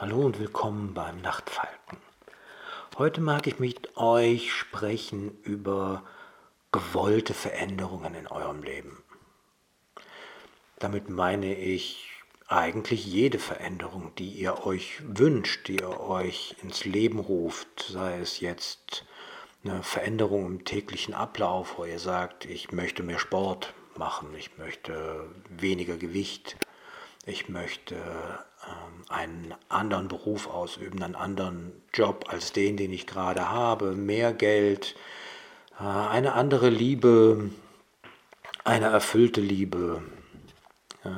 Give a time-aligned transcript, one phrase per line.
[0.00, 1.98] Hallo und willkommen beim Nachtfalken.
[2.98, 6.04] Heute mag ich mit euch sprechen über
[6.70, 9.02] gewollte Veränderungen in eurem Leben.
[10.78, 12.12] Damit meine ich
[12.46, 18.38] eigentlich jede Veränderung, die ihr euch wünscht, die ihr euch ins Leben ruft, sei es
[18.38, 19.04] jetzt
[19.64, 25.28] eine Veränderung im täglichen Ablauf, wo ihr sagt, ich möchte mehr Sport machen, ich möchte
[25.48, 26.56] weniger Gewicht,
[27.28, 33.50] ich möchte ähm, einen anderen Beruf ausüben, einen anderen Job als den, den ich gerade
[33.50, 34.96] habe, mehr Geld,
[35.78, 37.50] äh, eine andere Liebe,
[38.64, 40.02] eine erfüllte Liebe.
[41.04, 41.10] Äh,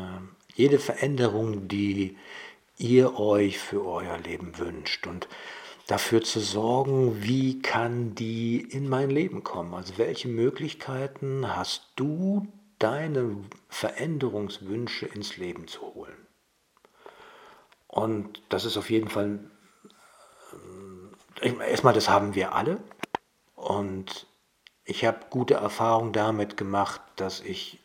[0.55, 2.17] jede Veränderung, die
[2.77, 5.29] ihr euch für euer Leben wünscht und
[5.87, 9.75] dafür zu sorgen, wie kann die in mein Leben kommen?
[9.75, 12.47] Also welche Möglichkeiten hast du,
[12.81, 16.27] deine Veränderungswünsche ins Leben zu holen?
[17.87, 19.39] Und das ist auf jeden Fall,
[21.41, 22.81] äh, erstmal, das haben wir alle.
[23.55, 24.27] Und
[24.85, 27.79] ich habe gute Erfahrungen damit gemacht, dass ich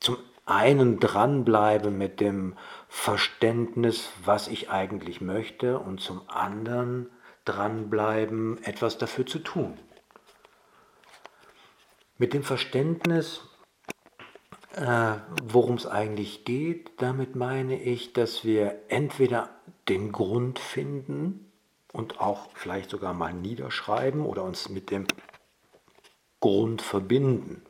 [0.00, 2.56] zum einen dranbleibe mit dem
[2.88, 7.10] Verständnis, was ich eigentlich möchte, und zum anderen
[7.44, 9.78] dranbleiben, etwas dafür zu tun.
[12.18, 13.40] Mit dem Verständnis,
[14.76, 19.50] Worum es eigentlich geht, damit meine ich, dass wir entweder
[19.88, 21.52] den Grund finden
[21.92, 25.06] und auch vielleicht sogar mal niederschreiben oder uns mit dem
[26.40, 27.62] Grund verbinden.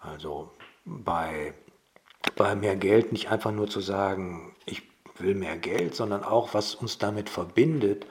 [0.00, 0.50] Also
[0.86, 1.52] bei,
[2.34, 4.82] bei mehr Geld nicht einfach nur zu sagen, ich
[5.18, 8.06] will mehr Geld, sondern auch, was uns damit verbindet,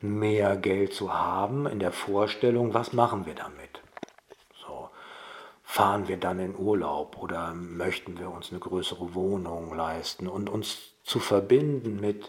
[0.00, 3.79] mehr Geld zu haben in der Vorstellung, was machen wir damit
[5.70, 10.26] fahren wir dann in Urlaub oder möchten wir uns eine größere Wohnung leisten?
[10.26, 12.28] Und uns zu verbinden mit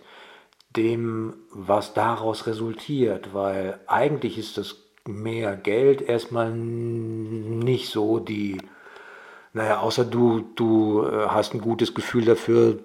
[0.78, 4.76] dem, was daraus resultiert, weil eigentlich ist das
[5.08, 8.60] mehr Geld erstmal nicht so die,
[9.54, 12.78] naja, außer du, du äh, hast ein gutes Gefühl dafür,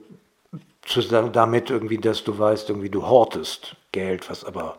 [1.34, 4.78] damit irgendwie, dass du weißt, irgendwie du hortest Geld, was aber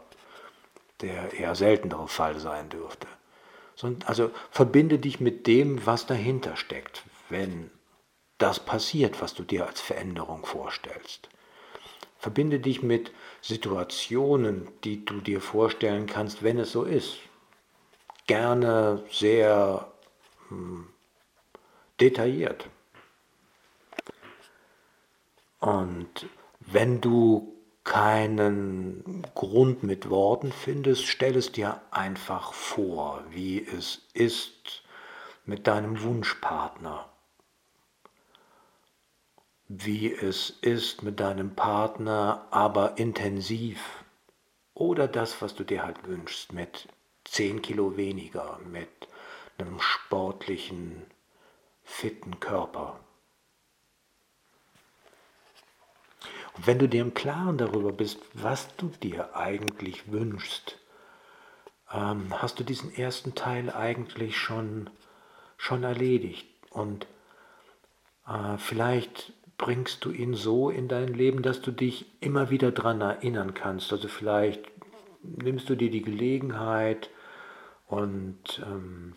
[1.02, 3.08] der eher seltenere Fall sein dürfte
[4.06, 7.70] also verbinde dich mit dem, was dahinter steckt, wenn
[8.38, 11.30] das passiert, was du dir als Veränderung vorstellst.
[12.18, 13.12] Verbinde dich mit
[13.42, 17.18] Situationen, die du dir vorstellen kannst, wenn es so ist.
[18.26, 19.92] Gerne sehr
[20.50, 20.88] hm,
[22.00, 22.68] detailliert.
[25.60, 26.28] Und
[26.60, 27.57] wenn du
[27.88, 34.84] keinen Grund mit Worten findest, stell es dir einfach vor, wie es ist
[35.46, 37.08] mit deinem Wunschpartner,
[39.70, 44.04] wie es ist mit deinem Partner, aber intensiv
[44.74, 46.90] oder das, was du dir halt wünschst, mit
[47.24, 48.90] 10 Kilo weniger, mit
[49.58, 51.06] einem sportlichen,
[51.84, 53.00] fitten Körper.
[56.66, 60.78] Wenn du dir im Klaren darüber bist, was du dir eigentlich wünschst,
[61.92, 64.90] ähm, hast du diesen ersten Teil eigentlich schon,
[65.58, 66.48] schon erledigt.
[66.70, 67.08] Und
[68.28, 73.02] äh, vielleicht bringst du ihn so in dein Leben, dass du dich immer wieder daran
[73.02, 73.92] erinnern kannst.
[73.92, 74.64] Also vielleicht
[75.24, 77.10] nimmst du dir die Gelegenheit
[77.88, 79.16] und ähm,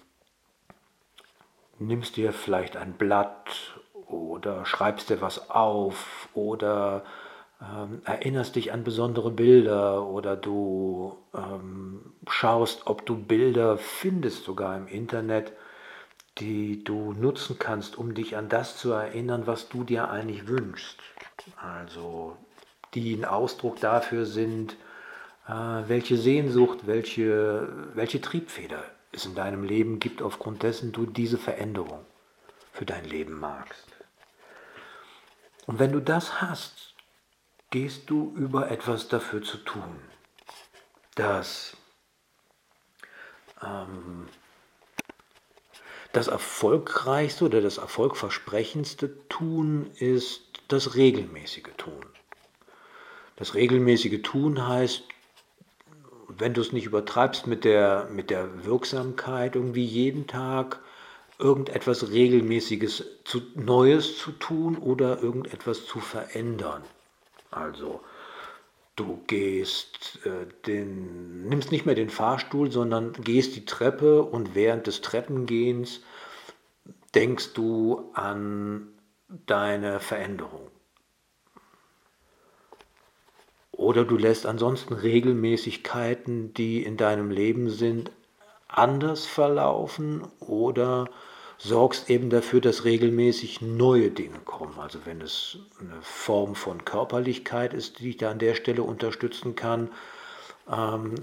[1.78, 7.04] nimmst dir vielleicht ein Blatt oder schreibst dir was auf oder
[7.60, 14.76] ähm, erinnerst dich an besondere Bilder oder du ähm, schaust, ob du Bilder findest, sogar
[14.76, 15.52] im Internet,
[16.38, 20.98] die du nutzen kannst, um dich an das zu erinnern, was du dir eigentlich wünschst.
[21.60, 22.36] Also
[22.94, 24.76] die ein Ausdruck dafür sind,
[25.46, 28.82] äh, welche Sehnsucht, welche, welche Triebfeder
[29.12, 32.00] es in deinem Leben gibt, aufgrund dessen du diese Veränderung
[32.72, 33.86] für dein Leben magst.
[35.66, 36.89] Und wenn du das hast,
[37.70, 40.00] gehst du über etwas dafür zu tun.
[41.14, 41.76] Das,
[43.62, 44.26] ähm,
[46.12, 52.04] das erfolgreichste oder das erfolgversprechendste Tun ist das regelmäßige Tun.
[53.36, 55.04] Das regelmäßige Tun heißt,
[56.28, 60.80] wenn du es nicht übertreibst mit der, mit der Wirksamkeit, irgendwie jeden Tag
[61.38, 66.82] irgendetwas Regelmäßiges zu, Neues zu tun oder irgendetwas zu verändern.
[67.50, 68.00] Also
[68.96, 74.86] du gehst äh, den, nimmst nicht mehr den Fahrstuhl, sondern gehst die Treppe und während
[74.86, 76.02] des Treppengehens
[77.14, 78.88] denkst du an
[79.28, 80.70] deine Veränderung.
[83.80, 88.12] oder du lässt ansonsten Regelmäßigkeiten, die in deinem Leben sind,
[88.68, 91.08] anders verlaufen oder
[91.62, 94.78] sorgst eben dafür, dass regelmäßig neue Dinge kommen.
[94.78, 99.54] Also wenn es eine Form von Körperlichkeit ist, die dich da an der Stelle unterstützen
[99.56, 99.90] kann,
[100.70, 101.16] ähm,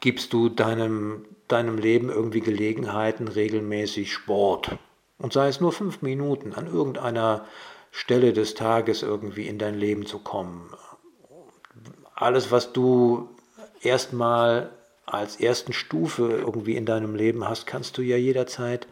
[0.00, 4.76] gibst du deinem, deinem Leben irgendwie Gelegenheiten, regelmäßig Sport.
[5.16, 7.46] Und sei es nur fünf Minuten, an irgendeiner
[7.90, 10.70] Stelle des Tages irgendwie in dein Leben zu kommen.
[12.14, 13.30] Alles, was du
[13.80, 14.70] erstmal
[15.06, 18.86] als ersten Stufe irgendwie in deinem Leben hast, kannst du ja jederzeit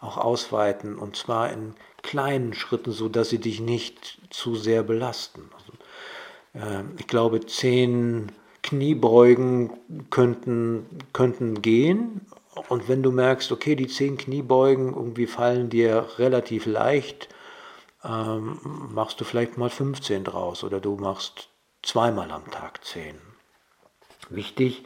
[0.00, 5.50] auch ausweiten und zwar in kleinen Schritten, so dass sie dich nicht zu sehr belasten.
[5.54, 5.72] Also,
[6.54, 8.32] äh, ich glaube, zehn
[8.62, 9.70] Kniebeugen
[10.10, 12.26] könnten, könnten gehen.
[12.68, 17.28] Und wenn du merkst, okay, die zehn Kniebeugen irgendwie fallen dir relativ leicht,
[18.04, 18.58] ähm,
[18.92, 21.48] machst du vielleicht mal 15 draus oder du machst
[21.82, 23.16] zweimal am Tag zehn.
[24.30, 24.84] Wichtig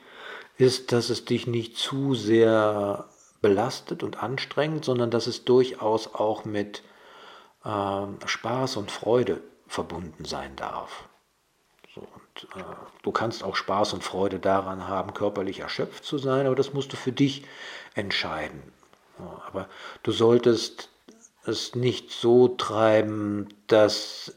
[0.61, 3.09] ist, dass es dich nicht zu sehr
[3.41, 6.83] belastet und anstrengt, sondern dass es durchaus auch mit
[7.65, 11.05] äh, Spaß und Freude verbunden sein darf.
[11.95, 12.65] So, und, äh,
[13.03, 16.93] du kannst auch Spaß und Freude daran haben, körperlich erschöpft zu sein, aber das musst
[16.93, 17.45] du für dich
[17.95, 18.63] entscheiden.
[19.19, 19.69] Ja, aber
[20.03, 20.91] du solltest
[21.45, 24.37] es nicht so treiben, dass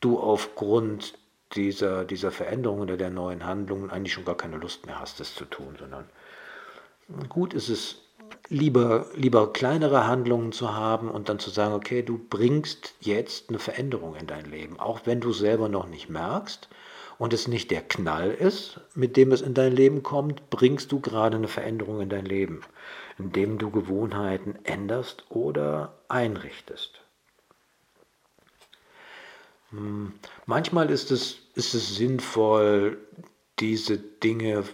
[0.00, 1.14] du aufgrund
[1.54, 5.34] dieser, dieser Veränderung oder der neuen Handlungen eigentlich schon gar keine Lust mehr hast, das
[5.34, 6.04] zu tun, sondern
[7.28, 7.96] gut ist es,
[8.48, 13.58] lieber, lieber kleinere Handlungen zu haben und dann zu sagen, okay, du bringst jetzt eine
[13.58, 16.68] Veränderung in dein Leben, auch wenn du selber noch nicht merkst
[17.18, 21.00] und es nicht der Knall ist, mit dem es in dein Leben kommt, bringst du
[21.00, 22.62] gerade eine Veränderung in dein Leben,
[23.18, 27.01] indem du Gewohnheiten änderst oder einrichtest.
[29.72, 30.12] Hm,
[30.46, 32.98] manchmal ist es, ist es sinnvoll,
[33.58, 34.64] diese Dinge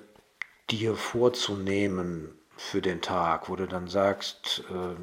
[0.70, 4.96] dir vorzunehmen für den Tag, wo du dann sagst, äh,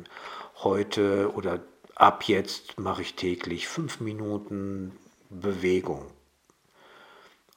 [0.63, 1.61] heute oder
[1.95, 4.91] ab jetzt mache ich täglich fünf Minuten
[5.29, 6.11] Bewegung.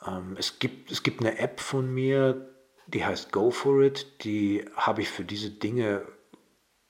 [0.07, 2.49] Ähm, es, gibt, es gibt eine App von mir,
[2.87, 6.07] die heißt Go For It, die habe ich für diese Dinge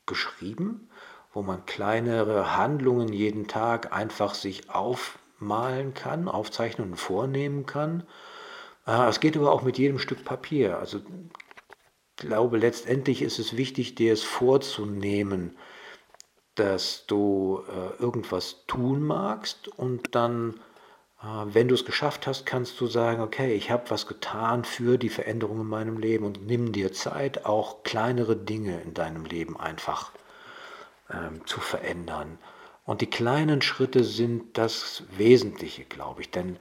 [0.06, 0.90] geschrieben,
[1.32, 8.04] wo man kleinere Handlungen jeden Tag einfach sich auf malen kann, Aufzeichnungen vornehmen kann.
[8.86, 10.78] Es geht aber auch mit jedem Stück Papier.
[10.78, 15.56] Also ich glaube, letztendlich ist es wichtig, dir es vorzunehmen,
[16.58, 20.54] dass du äh, irgendwas tun magst und dann,
[21.22, 24.98] äh, wenn du es geschafft hast, kannst du sagen, okay, ich habe was getan für
[24.98, 29.58] die Veränderung in meinem Leben und nimm dir Zeit, auch kleinere Dinge in deinem Leben
[29.58, 30.10] einfach
[31.10, 32.38] ähm, zu verändern.
[32.88, 36.30] Und die kleinen Schritte sind das Wesentliche, glaube ich.
[36.30, 36.56] Denn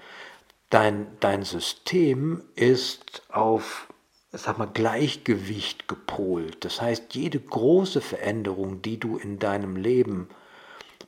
[0.70, 3.88] dein, dein System ist auf
[4.34, 6.66] sag mal, Gleichgewicht gepolt.
[6.66, 10.28] Das heißt, jede große Veränderung, die du in deinem Leben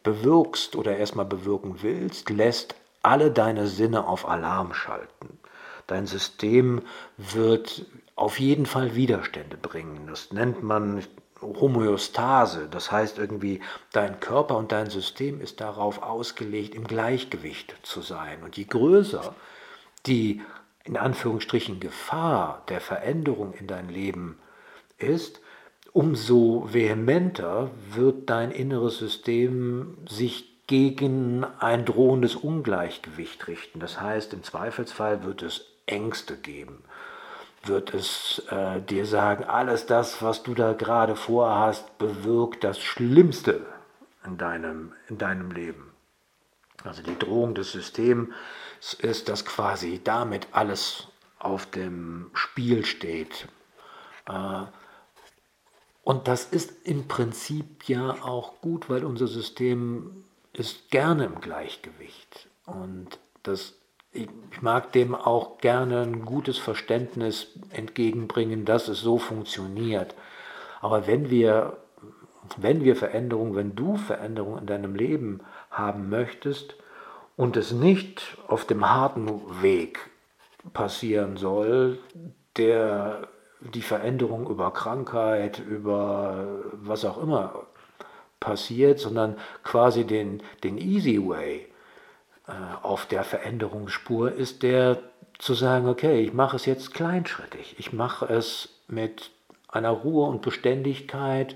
[0.04, 5.38] bewirkst oder erstmal bewirken willst, lässt alle deine Sinne auf Alarm schalten.
[5.88, 6.82] Dein System
[7.18, 7.86] wird
[8.16, 10.08] auf jeden Fall Widerstände bringen.
[10.08, 11.04] Das nennt man,
[11.42, 18.02] Homöostase, das heißt irgendwie, dein Körper und dein System ist darauf ausgelegt, im Gleichgewicht zu
[18.02, 18.44] sein.
[18.44, 19.36] Und je größer
[20.06, 20.42] die
[20.86, 24.40] in Anführungsstrichen Gefahr der Veränderung in dein Leben
[24.98, 25.42] ist,
[25.92, 33.80] umso vehementer wird dein inneres System sich gegen ein drohendes Ungleichgewicht richten.
[33.80, 36.84] Das heißt, im Zweifelsfall wird es Ängste geben
[37.64, 43.66] wird es äh, dir sagen, alles das, was du da gerade vorhast, bewirkt das Schlimmste
[44.26, 45.92] in deinem, in deinem Leben.
[46.84, 48.30] Also die Drohung des Systems
[49.00, 53.48] ist, dass quasi damit alles auf dem Spiel steht.
[54.28, 54.64] Äh,
[56.04, 60.24] und das ist im Prinzip ja auch gut, weil unser System
[60.54, 62.50] ist gerne im Gleichgewicht.
[62.66, 63.79] Und das
[64.12, 70.16] ich mag dem auch gerne ein gutes Verständnis entgegenbringen, dass es so funktioniert.
[70.82, 71.78] Aber wenn wir,
[72.58, 76.76] wenn wir Veränderung, wenn du Veränderung in deinem Leben haben möchtest
[77.38, 80.00] und es nicht auf dem harten Weg
[80.74, 82.00] passieren soll,
[82.58, 83.28] der
[83.62, 87.68] die Veränderung über Krankheit, über was auch immer
[88.40, 91.68] passiert, sondern quasi den, den Easy Way,
[92.82, 95.00] auf der Veränderungsspur ist der
[95.38, 99.32] zu sagen, okay, ich mache es jetzt kleinschrittig, ich mache es mit
[99.68, 101.56] einer Ruhe und Beständigkeit,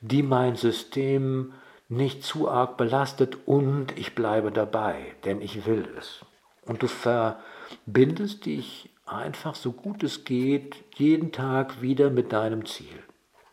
[0.00, 1.54] die mein System
[1.88, 6.20] nicht zu arg belastet und ich bleibe dabei, denn ich will es.
[6.64, 13.02] Und du verbindest dich einfach so gut es geht jeden Tag wieder mit deinem Ziel.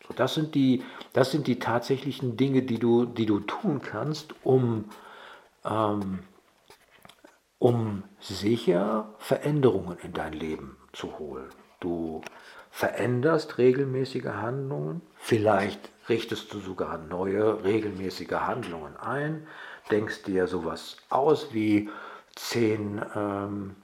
[0.06, 4.34] So, das, sind die, das sind die tatsächlichen Dinge, die du, die du tun kannst,
[4.42, 4.86] um,
[5.64, 6.20] ähm,
[7.58, 11.48] um sicher Veränderungen in dein Leben zu holen.
[11.80, 12.20] Du
[12.70, 19.46] veränderst regelmäßige Handlungen, vielleicht richtest du sogar neue regelmäßige Handlungen ein,
[19.90, 21.88] denkst dir sowas aus wie
[22.34, 23.76] zehn, ähm,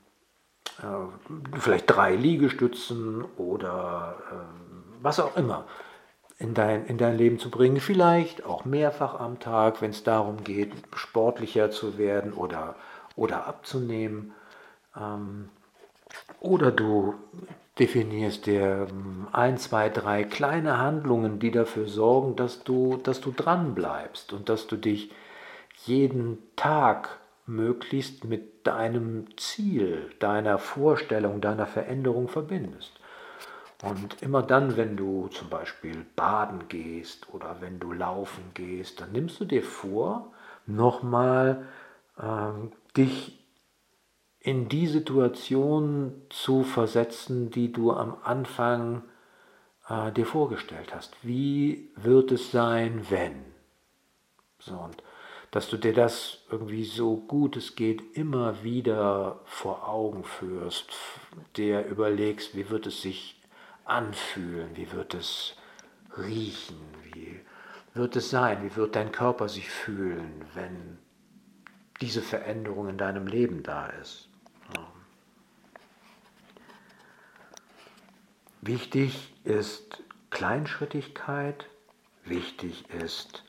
[0.78, 5.66] äh, vielleicht drei Liegestützen oder äh, was auch immer
[6.38, 7.80] in dein, in dein Leben zu bringen.
[7.80, 12.76] Vielleicht auch mehrfach am Tag, wenn es darum geht, sportlicher zu werden oder,
[13.20, 14.32] oder abzunehmen.
[14.96, 15.50] Ähm,
[16.40, 17.14] oder du
[17.78, 23.30] definierst dir ähm, ein, zwei, drei kleine Handlungen, die dafür sorgen, dass du, dass du
[23.30, 25.12] dran bleibst und dass du dich
[25.84, 32.92] jeden Tag möglichst mit deinem Ziel, deiner Vorstellung, deiner Veränderung verbindest.
[33.82, 39.12] Und immer dann, wenn du zum Beispiel baden gehst oder wenn du laufen gehst, dann
[39.12, 40.32] nimmst du dir vor,
[40.66, 41.66] nochmal
[42.96, 43.38] dich
[44.40, 49.02] in die Situation zu versetzen, die du am Anfang
[49.88, 51.14] äh, dir vorgestellt hast.
[51.22, 53.44] Wie wird es sein, wenn?
[54.58, 55.02] So, und
[55.50, 60.92] dass du dir das irgendwie so gut es geht immer wieder vor Augen führst,
[61.56, 63.36] dir überlegst, wie wird es sich
[63.84, 64.76] anfühlen?
[64.76, 65.56] Wie wird es
[66.16, 66.78] riechen?
[67.02, 67.40] Wie
[67.94, 68.62] wird es sein?
[68.62, 70.98] Wie wird dein Körper sich fühlen, wenn
[72.00, 74.30] diese Veränderung in deinem Leben da ist?
[78.62, 81.66] Wichtig ist Kleinschrittigkeit,
[82.24, 83.42] wichtig ist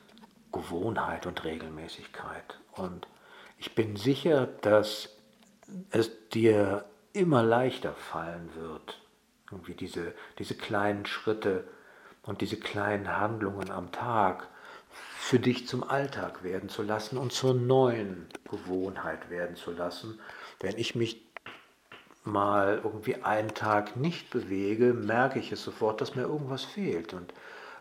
[0.52, 2.58] Gewohnheit und Regelmäßigkeit.
[2.72, 3.06] Und
[3.58, 5.10] ich bin sicher, dass
[5.90, 9.02] es dir immer leichter fallen wird,
[9.50, 11.68] irgendwie diese, diese kleinen Schritte
[12.22, 14.48] und diese kleinen Handlungen am Tag
[15.32, 20.20] für dich zum Alltag werden zu lassen und zur neuen Gewohnheit werden zu lassen.
[20.60, 21.24] Wenn ich mich
[22.22, 27.14] mal irgendwie einen Tag nicht bewege, merke ich es sofort, dass mir irgendwas fehlt.
[27.14, 27.32] Und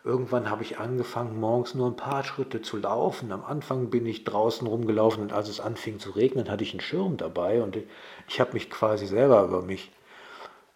[0.06, 3.34] irgendwann habe ich angefangen, morgens nur ein paar Schritte zu laufen.
[3.34, 6.80] Am Anfang bin ich draußen rumgelaufen und als es anfing zu regnen, hatte ich einen
[6.80, 7.78] Schirm dabei und
[8.30, 9.92] ich habe mich quasi selber über mich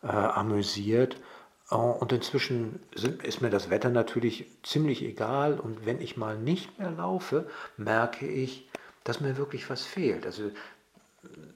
[0.04, 1.16] äh, amüsiert.
[1.70, 2.80] Äh, und inzwischen
[3.24, 5.60] ist mir das Wetter natürlich ziemlich egal.
[5.60, 8.68] Und wenn ich mal nicht mehr laufe, merke ich,
[9.04, 10.26] dass mir wirklich was fehlt.
[10.26, 10.52] Also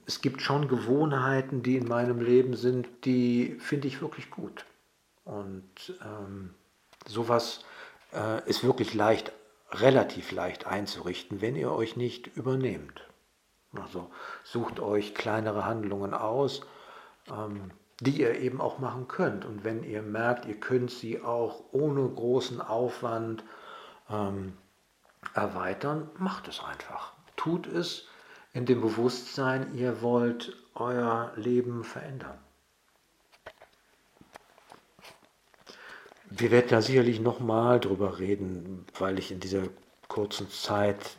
[0.06, 4.64] es gibt schon Gewohnheiten, die in meinem Leben sind, die finde ich wirklich gut.
[5.24, 6.54] Und ähm,
[7.06, 7.64] sowas
[8.12, 9.32] äh, ist wirklich leicht,
[9.70, 13.02] relativ leicht einzurichten, wenn ihr euch nicht übernehmt.
[13.72, 14.10] Also
[14.42, 16.62] sucht euch kleinere Handlungen aus.
[17.30, 19.44] Ähm, die ihr eben auch machen könnt.
[19.44, 23.44] Und wenn ihr merkt, ihr könnt sie auch ohne großen Aufwand
[24.08, 24.54] ähm,
[25.34, 27.12] erweitern, macht es einfach.
[27.36, 28.06] Tut es
[28.52, 32.38] in dem Bewusstsein, ihr wollt euer Leben verändern.
[36.30, 39.64] Wir werden da sicherlich nochmal drüber reden, weil ich in dieser
[40.08, 41.16] kurzen Zeit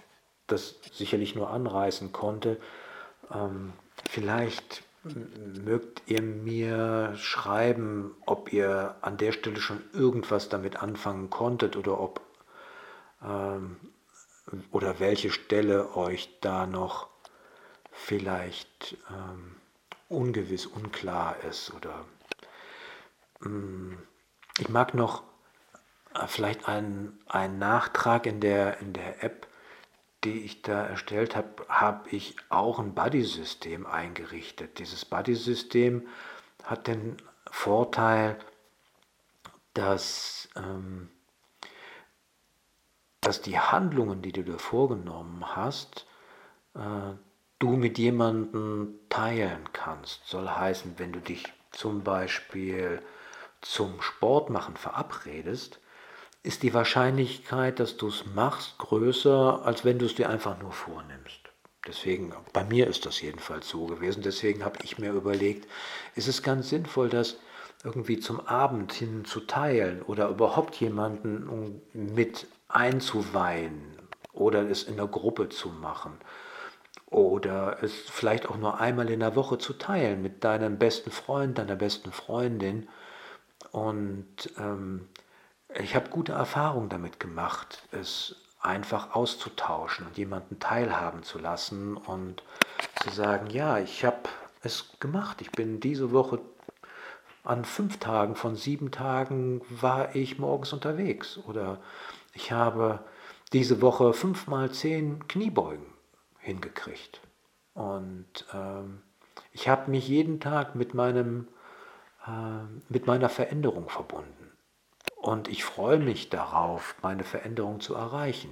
[0.47, 2.57] das sicherlich nur anreißen konnte.
[3.33, 3.73] Ähm,
[4.09, 11.75] vielleicht mögt ihr mir schreiben, ob ihr an der Stelle schon irgendwas damit anfangen konntet
[11.75, 12.21] oder ob
[13.23, 13.77] ähm,
[14.71, 17.07] oder welche Stelle euch da noch
[17.91, 19.55] vielleicht ähm,
[20.09, 22.05] ungewiss, unklar ist oder
[23.43, 23.97] ähm,
[24.59, 25.23] ich mag noch
[26.13, 29.47] äh, vielleicht einen, einen Nachtrag in der, in der App
[30.23, 34.79] die ich da erstellt habe, habe ich auch ein Buddy-System eingerichtet.
[34.79, 36.07] Dieses Buddy-System
[36.63, 37.17] hat den
[37.49, 38.37] Vorteil,
[39.73, 41.09] dass, ähm,
[43.21, 46.05] dass die Handlungen, die du dir vorgenommen hast,
[46.75, 47.13] äh,
[47.59, 50.27] du mit jemandem teilen kannst.
[50.27, 53.01] Soll heißen, wenn du dich zum Beispiel
[53.61, 55.79] zum Sportmachen verabredest,
[56.43, 60.71] ist die Wahrscheinlichkeit, dass du es machst, größer, als wenn du es dir einfach nur
[60.71, 61.39] vornimmst.
[61.87, 64.21] Deswegen, bei mir ist das jedenfalls so gewesen.
[64.21, 65.67] Deswegen habe ich mir überlegt,
[66.15, 67.37] ist es ganz sinnvoll, das
[67.83, 73.97] irgendwie zum Abend hin zu teilen oder überhaupt jemanden mit einzuweihen
[74.33, 76.17] oder es in der Gruppe zu machen
[77.07, 81.57] oder es vielleicht auch nur einmal in der Woche zu teilen mit deinem besten Freund,
[81.57, 82.87] deiner besten Freundin
[83.71, 84.25] und
[84.57, 85.07] ähm,
[85.79, 92.43] ich habe gute Erfahrungen damit gemacht, es einfach auszutauschen und jemanden teilhaben zu lassen und
[93.01, 94.29] zu sagen, ja, ich habe
[94.61, 95.41] es gemacht.
[95.41, 96.39] Ich bin diese Woche
[97.43, 101.39] an fünf Tagen von sieben Tagen war ich morgens unterwegs.
[101.47, 101.79] Oder
[102.33, 102.99] ich habe
[103.51, 105.85] diese Woche fünfmal zehn Kniebeugen
[106.39, 107.19] hingekriegt.
[107.73, 109.01] Und ähm,
[109.53, 111.47] ich habe mich jeden Tag mit, meinem,
[112.27, 114.40] äh, mit meiner Veränderung verbunden.
[115.21, 118.51] Und ich freue mich darauf, meine Veränderung zu erreichen.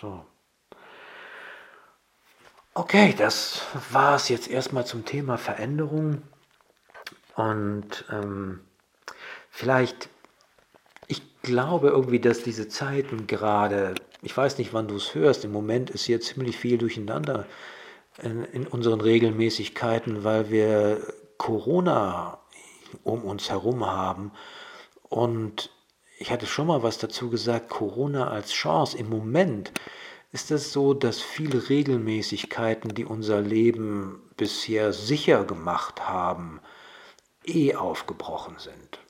[0.00, 0.24] So.
[2.72, 6.22] Okay, das war es jetzt erstmal zum Thema Veränderung.
[7.34, 8.60] Und ähm,
[9.50, 10.08] vielleicht,
[11.08, 15.50] ich glaube irgendwie, dass diese Zeiten gerade, ich weiß nicht, wann du es hörst, im
[15.50, 17.46] Moment ist hier ziemlich viel durcheinander
[18.22, 21.02] in, in unseren Regelmäßigkeiten, weil wir
[21.38, 22.38] Corona
[23.02, 24.30] um uns herum haben.
[25.12, 25.68] Und
[26.18, 28.96] ich hatte schon mal was dazu gesagt, Corona als Chance.
[28.96, 29.70] Im Moment
[30.32, 36.62] ist es so, dass viele Regelmäßigkeiten, die unser Leben bisher sicher gemacht haben,
[37.44, 39.00] eh aufgebrochen sind.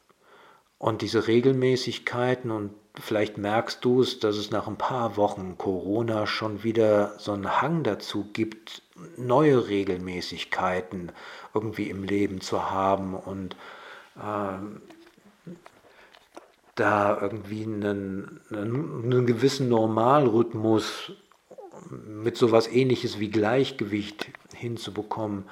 [0.76, 6.26] Und diese Regelmäßigkeiten, und vielleicht merkst du es, dass es nach ein paar Wochen Corona
[6.26, 8.82] schon wieder so einen Hang dazu gibt,
[9.16, 11.12] neue Regelmäßigkeiten
[11.54, 13.54] irgendwie im Leben zu haben und
[14.20, 14.82] ähm,
[16.74, 21.12] da irgendwie einen, einen, gewissen Normalrhythmus
[21.90, 25.44] mit sowas ähnliches wie Gleichgewicht hinzubekommen.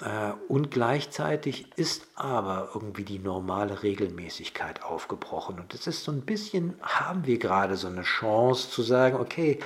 [0.00, 5.60] Äh, und gleichzeitig ist aber irgendwie die normale Regelmäßigkeit aufgebrochen.
[5.60, 9.58] Und es ist so ein bisschen, haben wir gerade so eine Chance zu sagen, okay,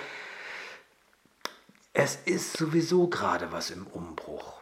[1.93, 4.59] es ist sowieso gerade was im Umbruch.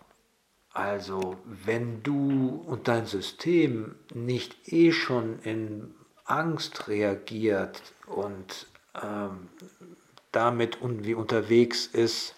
[0.72, 5.95] Also wenn du und dein System nicht eh schon in
[6.26, 8.66] Angst reagiert und
[9.02, 9.48] ähm,
[10.32, 12.34] damit irgendwie unterwegs ist,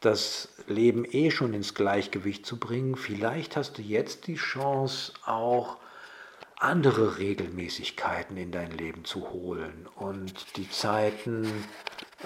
[0.00, 5.78] das Leben eh schon ins Gleichgewicht zu bringen, vielleicht hast du jetzt die Chance auch
[6.60, 11.46] andere Regelmäßigkeiten in dein Leben zu holen und die Zeiten,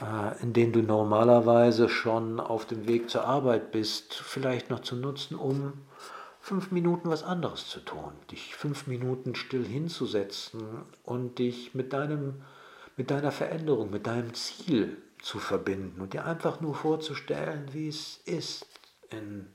[0.01, 4.97] äh, in denen du normalerweise schon auf dem Weg zur Arbeit bist, vielleicht noch zu
[4.97, 5.75] nutzen, um
[6.43, 12.43] fünf Minuten was anderes zu tun, dich fünf Minuten still hinzusetzen und dich mit deinem,
[12.97, 18.19] mit deiner Veränderung, mit deinem Ziel zu verbinden und dir einfach nur vorzustellen, wie es
[18.25, 18.67] ist,
[19.11, 19.53] in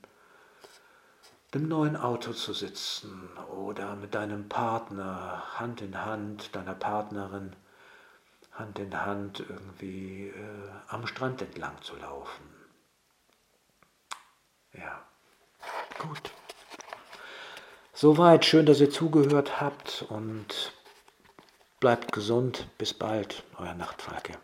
[1.52, 7.54] dem neuen Auto zu sitzen oder mit deinem Partner Hand in Hand, deiner Partnerin
[8.52, 12.44] Hand in Hand irgendwie äh, am Strand entlang zu laufen.
[14.72, 15.04] Ja,
[15.98, 16.32] gut.
[18.00, 20.72] Soweit, schön, dass ihr zugehört habt und
[21.80, 22.68] bleibt gesund.
[22.78, 24.34] Bis bald, euer Nachtfalke.